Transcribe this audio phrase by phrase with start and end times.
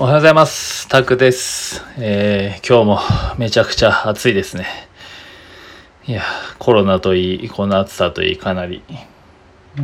[0.00, 0.88] おはようございます。
[0.88, 1.84] タクです。
[1.98, 4.64] えー、今日もめちゃくちゃ暑いですね。
[6.06, 6.22] いや、
[6.58, 8.82] コロナといい、この暑さといい、かなり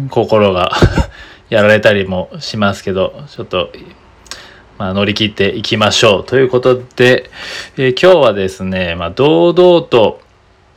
[0.09, 0.73] 心が
[1.51, 3.71] やられたりもしますけど、ちょっと、
[4.79, 6.25] まあ、乗り切っていきましょう。
[6.25, 7.31] ということで、
[7.77, 10.23] えー今日はですね、まあ、堂々と、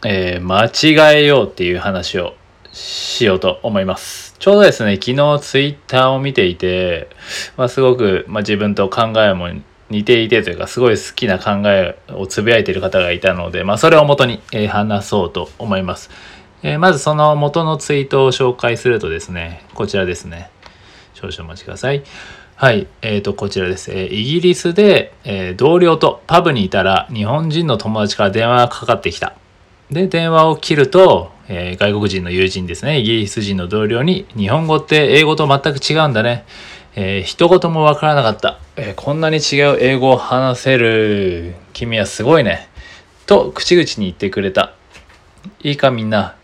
[0.04, 2.34] えー間違えようっていう話を
[2.74, 4.29] しようと思います。
[4.40, 7.10] ちょうどですね、昨日ツイッターを見ていて、
[7.58, 9.50] まあ、すごく、まあ、自分と考えも
[9.90, 16.10] 似ていてというか、すごい好きな考えをつぶやいている方がいたので、まあ、それを元に、えー話そうと思います。
[16.64, 20.50] えーまずその元のツイートを紹介するとですね、こちらですね。
[21.16, 22.04] 少々お待ちください。
[22.56, 23.92] はい、えー、と、こちらです。
[23.92, 29.34] えーイギリスで、え同僚とパブにいたら、日本人の友達から電話がかかってきた。
[29.92, 36.46] で、電話を切ると、えー外国人の友人ですね、イギリス人の同僚に、日本語って英語と全く違うんだね。
[36.96, 41.56] えー一言もわからなかった、えーこんなに違う英語を話せる。
[41.74, 42.70] 君はすごいね。
[43.26, 44.74] と、口々に言ってくれた。
[45.62, 46.36] いいかみんな。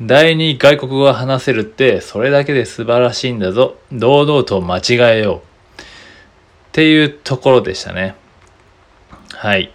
[0.00, 3.76] 第二外国語が話せるって、それだけで素晴らしいんだぞ。
[3.92, 5.38] 堂々と間違えよう。
[5.82, 5.84] っ
[6.72, 8.16] ていうところでしたね。
[9.32, 9.72] はい。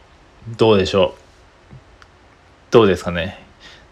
[0.57, 1.73] どうでしょう。
[2.71, 3.48] どうですかね。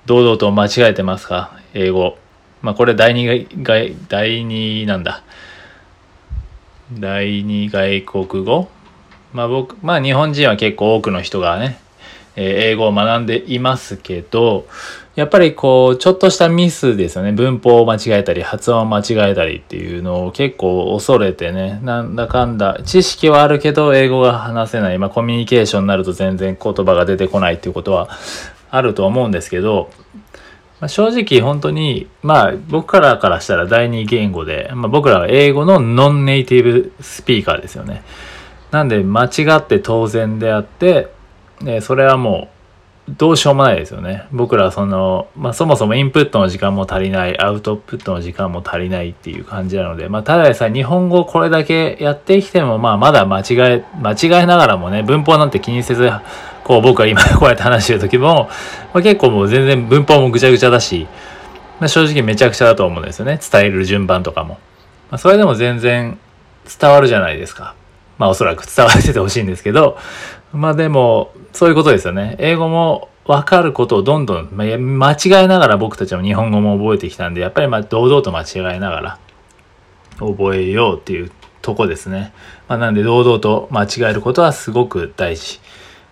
[0.07, 1.51] 堂々と間違えてますか？
[1.73, 2.17] 英語。
[2.61, 5.21] まあこれ第二外、第二なんだ。
[6.93, 8.69] 第二外国語？
[9.33, 11.77] まあ僕、まあ日本人は結構多くの人がね、
[12.37, 14.65] え英語を学んでいますけど、
[15.15, 17.33] やっぱりこう、ちょっとしたミスですよね。
[17.33, 24.97] 文法を間違えたり、発音を間違えたりっていうのを結構恐れてね、なんだかんだ、知識はあるけど英語が話せない。
[24.99, 28.09] まあコミュニケーションになると全然言葉が出てこないっていうことは
[28.69, 29.89] あると思うんですけど、
[30.79, 38.03] まあ、正直本当に、まあ僕からからしたら第二言語で、まあ、僕らは英語のノンネイティブスピーカーですよね。
[38.71, 41.07] なんで間違って当然であって、
[41.81, 42.56] それはもう
[43.09, 44.25] どうしようもないですよね。
[44.33, 56.11] 僕らその、まあそもそもインプットの時間も足りない、アウトプットの時間も足りないっていう感じなので、まあただでさえ日本語これだけやってきても、まあまだ間違え、間違えながらもね、文法なんて気にせず、
[56.65, 58.49] こう僕は今 こうやって話してる時も、
[58.93, 61.07] まあ、結構もう全然文法もぐちゃぐちゃだし、
[61.79, 63.39] まあ、正直めちゃくちゃだと思うんですよね。
[63.51, 64.57] 伝える順番とかも。
[65.09, 66.17] まあ、それでも全然
[66.79, 67.73] 伝わるじゃないですか。
[68.17, 69.97] まあおそらく伝わっててほしいんですけど、
[70.53, 72.35] まあでも、そういうことですよね。
[72.39, 79.19] 英語も分かることをどんどん、まあ、間違えながら僕たちも日本語も覚えてきたんで、やっぱりまあ堂々と間違えながら
[80.19, 81.31] 覚えようっていう
[81.61, 82.31] とこですね。
[82.69, 85.59] まあなんで堂々と間違えることはすごく大事。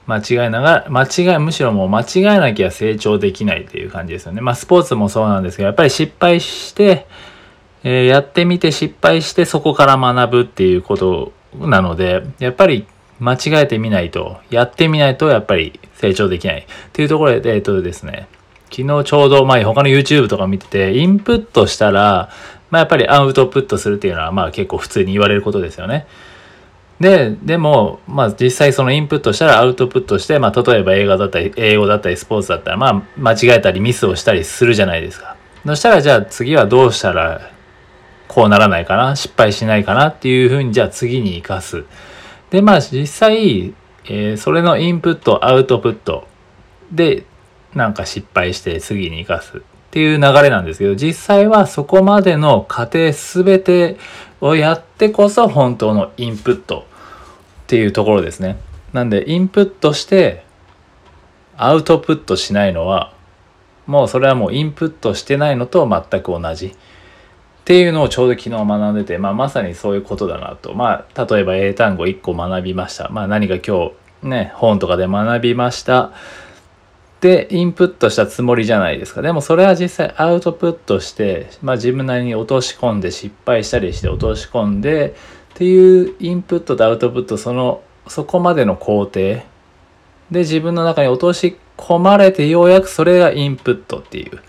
[0.08, 4.42] 間違えながら、間違え、むしろもう間違えなきゃ成長できないっていう感じですよね。
[4.42, 7.08] まあスポーツもそうなんですけど、やっぱり失敗して、
[7.84, 12.86] えーやってみて失敗してそこから学ぶっていうことなので、やっぱり
[13.20, 18.28] 間違えてみないと、やってみないとやっぱり成長できないっていうところで、えっとですね、
[18.72, 22.30] 昨日ちょうど前他の YouTube とか見てて、インプットしたら、
[22.70, 26.08] まあやっぱりアウトプットするっていうのはまあ結構普通に言われることですよね。
[27.00, 35.36] で、でも、まあ実際そのインプットしたらアウトプットして、まあ例えば映画だったり、英語だったり、スポーツだったら、まあ間違えたりミスをしたりするじゃないですか。
[35.66, 37.50] そしたらじゃあ次はどうしたら
[38.28, 41.86] こうならないかな失敗しないかなっていうふうにじゃあ次に生かす。
[42.50, 43.74] で、まあ実際、
[44.06, 46.28] えーそれのインプット、アウトプット
[46.92, 47.26] で
[47.74, 49.62] なんか失敗して次に生かすっ
[49.92, 53.98] ていう流れなんですけど、実際はそこまでの過程すべて
[54.42, 56.86] をやってこそ本当のインプット
[57.64, 58.58] っていうところですね。
[58.94, 60.46] なんでインプットして
[61.58, 63.14] アウトプットしないのは
[63.88, 66.76] もうそれはもうインプットしてないのと全く同じ。
[67.66, 70.76] っていうのをちょうど昨日学んでて、まあ、まさにそういうことだなと。
[70.76, 73.10] まあ、例えば英単語1個学びました。
[73.10, 73.90] まあ、何か今
[74.22, 76.12] 日ね、本とかで学びました。
[77.22, 79.24] で、インプットしたつもりじゃないですか。
[79.24, 85.16] でもそれは実際アウトプットして、まあ自分なりに落とし込んで失敗したりして落とし込んで
[85.56, 89.44] っていうインプットとアウトプット、その、そこまでの工程で
[90.30, 94.40] 自分の中に落とし込まれてようやくそれがインプットっていう。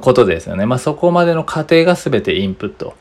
[0.00, 0.66] ことですよね。
[0.66, 2.94] まあそこまでの過程が全てインプット。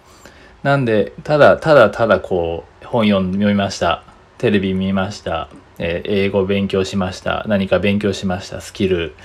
[0.64, 4.04] なんで、ただただただこう本読みました。
[4.38, 5.50] テレビ見ました。
[5.80, 7.46] えー英語勉強しました。
[7.48, 8.62] 何か勉強しました。
[8.62, 9.16] スキル。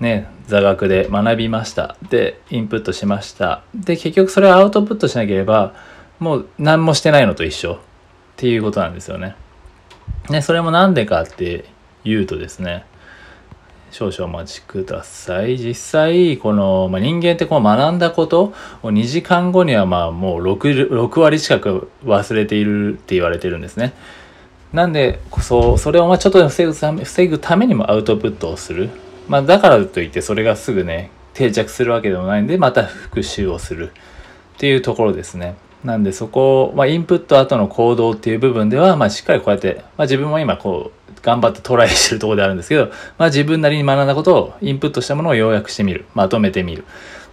[0.00, 1.96] ね、座学で学びました。
[2.10, 3.62] で、インプットしました。
[3.72, 5.74] で、結局それをアウトプットしなければ、
[6.18, 7.78] もう何もしてないのと一緒っ
[8.36, 9.36] ていうことなんですよね。
[10.28, 11.66] ね、それもなんでかって
[12.04, 12.84] いうとですね、
[13.92, 15.58] 少々お待ちください。
[15.58, 23.92] 実際、この、まあ、人間ってこう学んだことを2時間後にはまあもう 6, 6割近く忘れているって言われてるんですね。
[24.72, 28.88] なんでそうそれをまあちょっと防ぐため防ぐためにもアウトプットをする、
[29.28, 33.92] まあ、だからといってそれがすぐね定着するわけでもないんでまた復習をする
[34.54, 35.56] っていうところですね。
[35.84, 42.86] なんでそこを、まあ、インプット後の行動っていう部分では、まあ、しっかりこうやって、まあ、自分も今こう頑張ってトライしてるとこであるんですけど、
[43.18, 46.04] まあ、自分なりに学んだことをインプットしたものを要約してみる。
[46.14, 46.84] まとめてみる。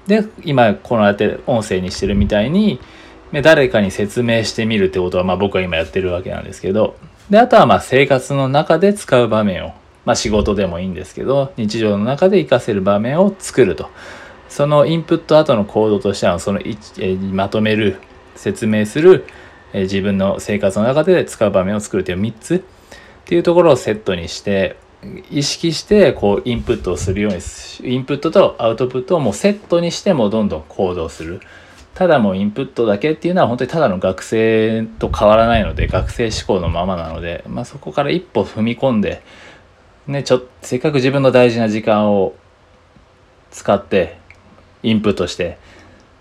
[0.08, 2.80] で今このやって音声にしてるみたいに
[3.44, 6.96] 誰かに説明してみるってことは、まあ、僕は今やってるわけなんですけど
[7.30, 9.74] であとはまあ生活の中で使う場面を、
[10.06, 13.90] まあ、仕事でもいいんですけど日常の中で活かせる場面を作ると。
[14.50, 17.98] そのインプット後の行動としてはそのえまとめる
[18.36, 19.26] 説明する、
[19.74, 22.64] え自分の生活の中で使う場面を作るという3つ。
[23.30, 24.76] っていうところをセットにして
[25.30, 27.38] 意識してこうインプットをするように
[27.88, 31.40] インプットとアウトプットをもうセットにしてもどんどん行動する。
[31.94, 39.22] ただもうインプットだけっていうのは本当にただの学生と変わらないので学生志向のままなので、まあ、そこから一歩踏み込んで、
[40.08, 42.34] ね、ちょせっかく自分の大事な時間を
[43.52, 44.18] 使って
[44.82, 45.60] インプットして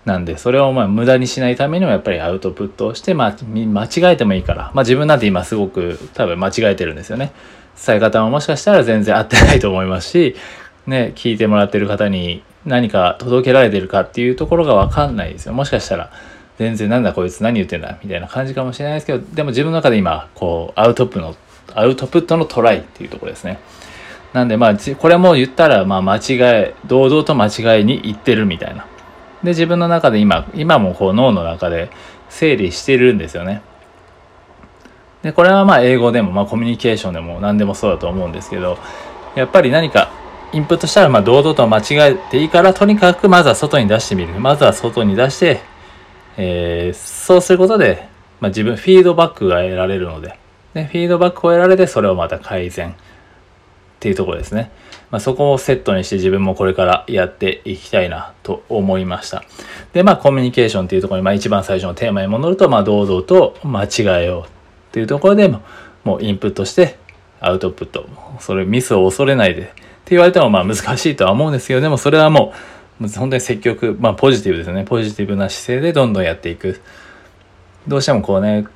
[0.05, 7.31] なんでそれをまあ無駄にしないためにもやっぱりアウトプットをして、まあ、間違えてもいいから、まあ、自分なんて今すごく多分間違えてるんですよね。
[7.85, 10.35] 伝え方ももしかしたら全然合ってないと思いますし、
[10.85, 15.53] ね、聞いてもらってる方に何か届けられてるかっていうところが分かんないですよ。
[15.53, 16.11] もしかしたら
[16.57, 21.35] 全然なんだこいつ何言ってんだみたいな感じかもしれないですけどでも自分の中で今こうアウトプットの
[21.73, 23.59] アウトプットのトライっていうところですね。
[24.33, 28.85] なんでまあこれも言ったらまあ間違え堂々と間違いにいってるみたいな。
[29.43, 31.89] で自分の中で今今もこう脳の中で
[32.29, 33.61] 整理してるんですよね。
[35.23, 38.77] でこれはまあ英語でもまあコミュニケーションでも何でもそうだと思うんですけど
[39.35, 40.11] やっぱり何か
[40.53, 44.39] インプットしたらまあ堂々と間違えていいからとにかくまずは外に出してみる。
[44.39, 45.61] まずは外に出して、
[46.37, 48.07] えー、そうすることで、
[48.39, 50.39] まあ、自分フィードバックが得られるので。
[50.73, 52.93] でフィードバックを得られてそれをまた改善っ
[53.99, 54.71] ていうところですね。
[55.11, 59.43] まあ、そこをセットにして自分もこれからやっていきたいなと思いました。
[59.93, 64.45] で、まあコミュニケーションっていうところに、まあ一番最初のテーマに戻ると、まあ堂々と間違えようっ
[64.91, 65.61] ていうところでも、
[66.03, 66.97] もうインプットして
[67.39, 68.07] アウトプット。
[68.39, 69.73] それミスを恐れないでって
[70.11, 72.53] 言われてもまあ難しいとは思うんですけど、でもそれはも
[73.01, 74.83] う本当に積極、まあポジティブですね。
[74.83, 76.81] ポジティブな姿勢でどんどんやっていく。
[77.87, 78.67] どうしてもこうね、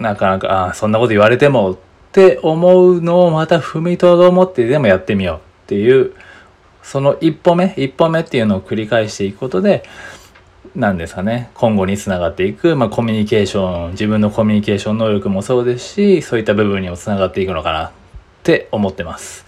[0.00, 1.76] なかなか、ああ、そんなこと言われてもっ
[2.12, 6.14] て思うのをまた踏みとどもってでもやってみようっていう
[6.82, 9.84] その一歩目一歩目っていうのを繰り返していくことで
[10.74, 17.90] 何ですかね今後につながっていく、まあ、コミュニケーション自分のコミュニケーション能力もそうですしそういった部分にもつながっていくのかなっ
[18.42, 19.44] て思ってます。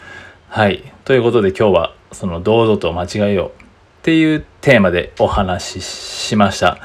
[0.51, 3.61] はいということで今日はその堂々と間違えよう
[4.01, 6.79] っていうテーマでお話ししました。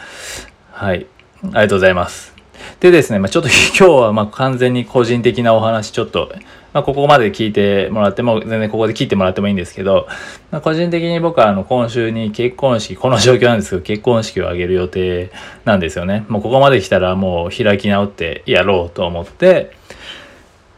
[0.71, 1.07] はい。
[1.43, 2.33] ありがとうございます。
[2.81, 6.31] でですね、まあ、ちょっと今日はま完全に個人的なお話ちょっと、
[6.75, 10.09] まあ、ここまで聞いてもらっても、全然ここで切ってもらってもいいんですけど、
[10.51, 15.31] まあ、個人的に僕はあの今週に結婚式、この状況なんですけど、結婚式を挙げる予定
[15.63, 16.25] なんですよね。
[16.27, 19.71] もうここまで来たらもう開き直ってやろうと思って、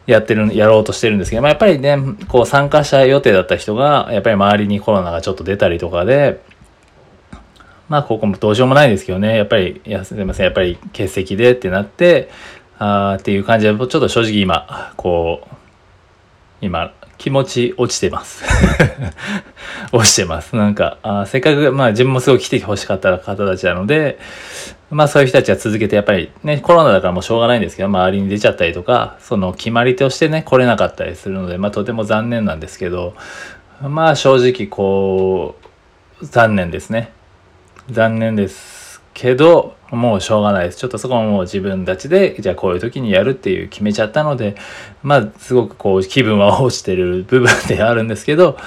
[0.05, 1.97] やってる、やろうとしてるんですけど、まあ、やっぱりね、
[2.27, 6.39] こう参加者予定だった人が、やっぱり周りにコロナがちょっと出たりとかで、
[7.89, 12.29] まあ、ここもどうしようもないですけどね、やっぱり、いや、すみません、やっぱり欠席でってなって、
[12.77, 15.56] あーっていう感じで、ちょっと正直今、こう、
[16.61, 18.43] 今、気持ち落ちてます。
[19.91, 20.55] 落ちてます。
[20.55, 24.17] なんか、あせっかく、まあ自分もすごい来てほしかった方たちなので、
[24.89, 33.15] まあそういう人たちは続けてやっぱりね、コロナだからもうしょうがないんですけど、周りに出ちゃったりとか、その決まりとしてね、来れなかったりするので、まあとても残念なんですけど、
[33.81, 35.55] まあ正直こ
[36.21, 37.11] う、残念ですね。
[37.91, 38.76] 残念です
[39.19, 40.77] けどもうしょうがないです。
[40.77, 44.55] ちょっとそこももう自分たちでじゃあこういう時にやるっていう決めちゃったので
[45.01, 48.59] まあすごくこう気分は落ちてる部分ではあるんですけど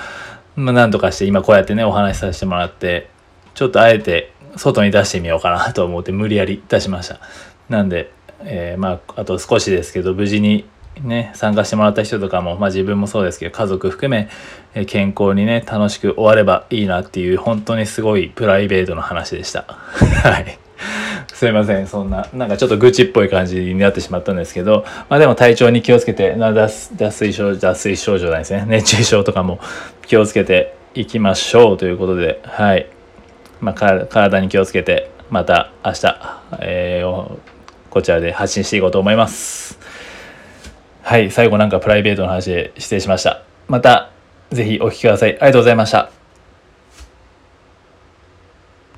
[0.56, 3.10] まあなんとかして今こうやってねお話しさせてもらって
[3.54, 7.20] ちょっとあえて外に出してみようかなと思って無理やり出しました。
[7.68, 10.64] なんで、えー、まああと少しですけど無事に
[11.04, 14.28] ね、参加してもらった人とかも、まあ自分もそうですけど、家族含め、
[14.74, 19.64] え健康にね、楽しく終わればいいなっていう、本当にすごいプライベートの話でした。
[20.22, 20.58] はい。
[21.32, 21.86] すいません。
[21.86, 28.64] そんな、なんかちょっと愚痴っぽい感じになってしまったんですけど、まあでも体調に気をつけて、な脱脱水症、脱水症状ないですね。
[28.66, 29.58] 熱中症とかも
[30.06, 32.86] 気をつけていきましょうということで、はい。
[33.60, 37.38] まあ、体に気をつけて、また明日、えー、
[37.90, 39.78] こちらで発信していこうと思います。
[41.02, 43.42] はい、最後なんかプライベートの話で失礼しました。
[43.68, 44.10] また、
[44.50, 45.30] ぜひお聞きください。
[45.30, 46.19] ありがとうございました。